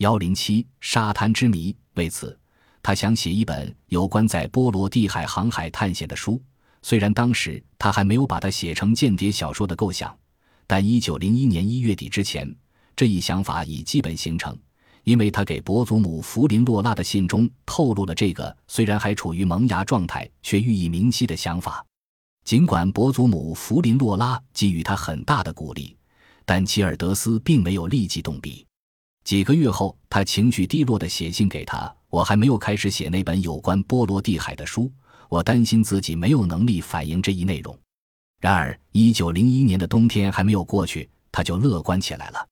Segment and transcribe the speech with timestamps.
[0.00, 1.76] 幺零七沙滩之谜。
[1.92, 2.38] 为此，
[2.82, 6.42] 他想写一本有关在波罗的海航海探险的书。
[6.80, 10.16] 虽然当时他还没有把它写成间谍小说的构想，
[10.66, 12.50] 但一九零一年一月底之前，
[12.96, 14.58] 这一想法已基本形成。
[15.04, 21.84] 因为他给伯祖母弗林洛拉的信中透露了这个虽然还处于萌芽状态却寓意明晰的想法。
[22.46, 25.94] 尽管伯祖母弗林洛拉给予他很大的鼓励，
[26.46, 28.66] 但齐尔德斯并没有立即动笔。
[29.24, 34.90] 几个月后，他情绪低落地写信给他：“我还没有开始写那本有关波罗的海的书，
[35.28, 37.78] 我担心自己没有能力反映这一内容。”
[38.40, 42.48] 然而，一九零一年的冬天还没有过去，他就乐观起来了。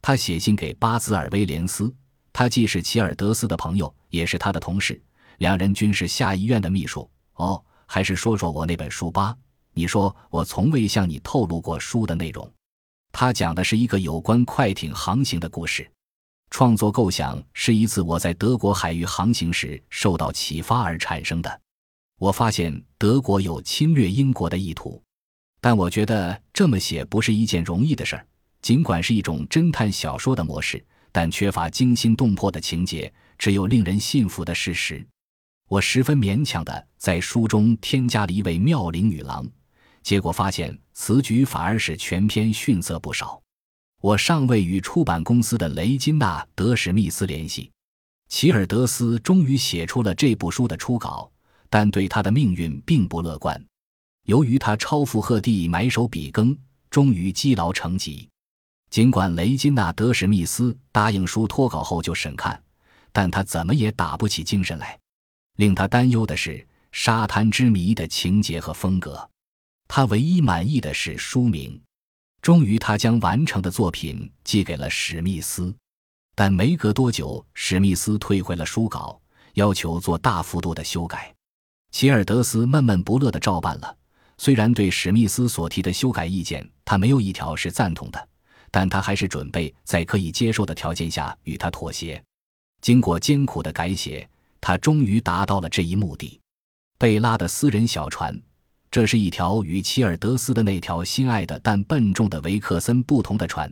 [0.00, 1.94] 他写信给巴兹尔威廉斯，
[2.32, 5.00] 他既是齐尔德斯的朋友，也是他的同事，
[5.38, 7.08] 两人均是下议院的秘书。
[7.34, 9.36] 哦，还是说说我那本书吧。
[9.74, 12.50] 你说我从未向你透露过书的内容。
[13.12, 15.86] 他讲的是一个有关快艇航行的故事。
[16.58, 21.60] 创作构想是一次我在德国海域航行时受到启发而产生的。
[22.18, 25.02] 我发现德国有侵略英国的意图，
[25.60, 28.26] 但我觉得这么写不是一件容易的事儿。
[28.62, 35.06] 尽管是一种侦探小说的模式，但缺乏惊心动魄的情节，只有令人信服的事实。
[35.68, 39.46] 我十分勉强地在书中添加了一位妙龄女郎，
[40.02, 43.42] 结果发现此举反而使全篇逊色不少。
[44.00, 47.70] 我尚未与出版公司的雷金纳·德史密斯联系，
[48.28, 51.30] 齐尔德斯终于写出了这部书的初稿，
[51.70, 53.60] 但对他的命运并不乐观。
[54.24, 56.56] 由于他超负荷地埋首笔耕，
[56.90, 58.28] 终于积劳成疾。
[58.90, 62.62] 尽管雷金纳·德史密斯答应书脱稿后就审看，
[63.12, 64.98] 但他怎么也打不起精神来。
[65.56, 66.50] 令他担忧的是
[66.92, 69.28] 《沙滩之谜》的情节和风格。
[69.88, 71.80] 他唯一满意的是书名。
[72.46, 75.74] 终于，他将完成的作品寄给了史密斯，
[76.36, 79.20] 但没隔多久，史密斯退回了书稿，
[79.54, 81.34] 要求做大幅度的修改。
[81.90, 83.96] 齐尔德斯闷闷不乐地照办了。
[84.38, 88.28] 虽然对史密斯所提的修改意见，他没有一条是赞同的。
[88.70, 92.22] 但他还是准备在可以接受的条件下与他妥协。
[92.80, 94.30] 经过艰苦的改写，
[94.60, 96.40] 他终于达到了这一目的。
[96.96, 98.40] 贝拉的私人小船，
[98.96, 103.70] 这是一条与齐尔德斯的那条心爱的但笨重的维克森不同的船。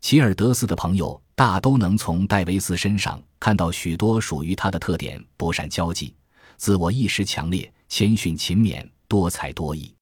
[0.00, 6.14] 齐尔德斯的朋友大都能从戴维斯身上看到许多属于他的特点：不善交际、
[6.56, 9.94] 自我意识强烈、谦逊勤勉、多才多艺。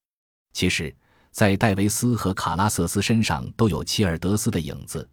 [0.53, 0.94] 其实。
[1.33, 5.11] 在戴维斯和卡拉瑟斯身上都有齐尔德斯的影子。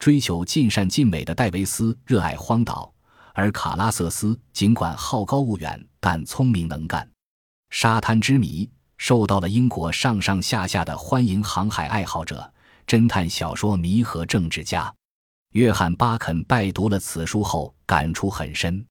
[0.00, 2.92] 追求尽善尽美的戴维斯热爱荒岛，
[3.32, 7.08] 而卡拉瑟斯尽管好高骛远，但聪明能干。
[7.70, 12.52] 沙滩之谜受到了英国上上下下的欢迎，航海爱好者、
[12.86, 14.92] 侦探小说迷和政治家。
[15.52, 18.84] 约翰巴肯拜读了此书后，感触很深。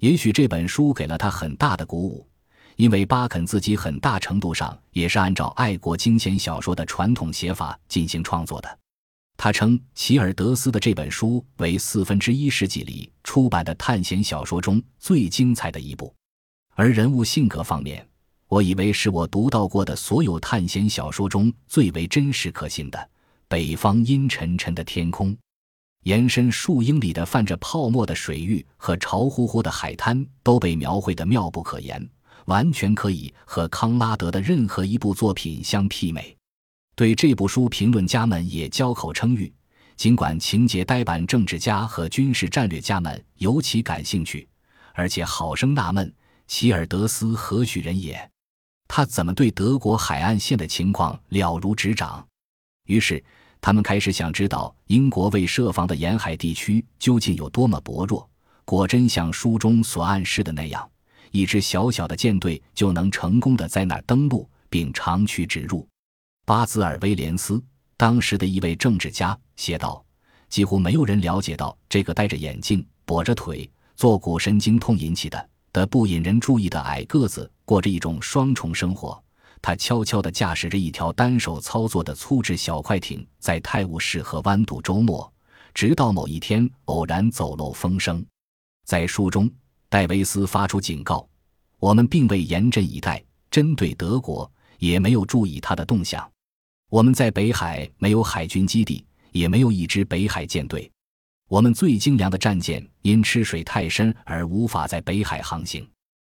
[0.00, 2.26] 也许这本书给了他很大的鼓舞。
[2.76, 8.78] 因为巴肯自己很大程度上也是按照爱国惊险小说的传统写法进行创作的。
[9.36, 16.12] 他称齐尔德斯的这本书为四分之一世纪里出版的探险小说中最精彩的一部。
[16.74, 18.08] 而人物性格方面，
[18.52, 23.10] 我以为是我读到过的所有探险小说中最为真实可信的。
[23.48, 25.34] 北方阴沉沉的天空，
[26.02, 32.06] 延伸数英里的泛着泡沫的水域和潮乎乎的海滩都被描绘得妙不可言。
[32.44, 36.36] 完全可以和康拉德的任何一部作品相媲美。
[36.94, 39.50] 对这部书，评论家们也交口称誉。
[39.96, 44.46] 尽管情节呆板，政治家和军事战略家们尤其感兴趣，
[44.92, 46.14] 而且好生纳闷
[46.46, 48.28] 齐尔德斯何许人也？
[48.94, 52.22] 他怎么对德国海岸线的情况了如指掌？
[52.84, 53.24] 于是，
[53.58, 58.28] 他们开始想知道英国未设防的沿海地区究竟有多么薄弱。
[58.66, 60.86] 果真像书中所暗示的那样？
[61.30, 65.88] 一支小小的舰队就能成功的在那儿登陆并长驱直入。
[66.44, 67.64] 巴兹尔威廉斯
[67.96, 70.04] 当时的一位政治家写道
[70.50, 79.22] ：“几乎没有人了解到这个戴着眼镜、跛着腿、坐骨神经痛引起的的不引人注意的矮个子过着一种双重生活。
[79.60, 85.32] 他悄悄地驾驶着一条单手操作的粗制小快艇，在泰晤士河湾度周末，
[85.72, 88.24] 直到某一天偶然走漏风声。”
[88.84, 89.50] 在书中。
[89.88, 91.28] 戴维斯发出警告
[91.78, 96.26] ：“我们并未严阵以待，针对德国，也没有注意他的动向。
[96.88, 100.90] 我们在北海没有海军基地，也没有一支北海舰队。
[101.52, 105.86] 我们最精良的战舰因吃水太深而无法在北海航行。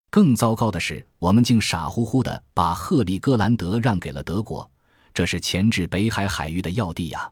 [0.09, 4.67] 更糟糕的是，我们竟傻乎乎地把赫里戈兰德让给了德国，
[5.13, 7.31] 这是钳制北海海域的要地呀！”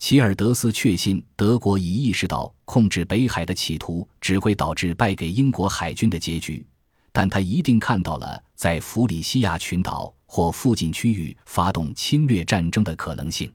[0.00, 6.66] 齐尔德斯确信德国已意识到控制北海的企图只会导致败给英国海军的结局，
[7.12, 13.52] 但他一定看到了在弗里西亚群岛或附近区域发动侵略战争的可能性。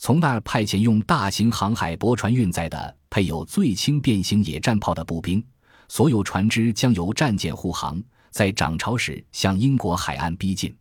[0.00, 5.44] 从那儿派遣用大型航海驳船运载的配有最轻便型野战炮的步兵，
[5.88, 10.74] 所有船只将由战舰护航，在涨潮时向英国海岸逼近。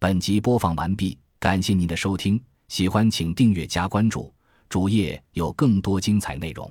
[0.00, 2.42] 本集播放完毕，感谢您的收听。
[2.66, 4.34] 喜欢请订阅加关注，
[4.68, 6.68] 主页有更多精彩内容。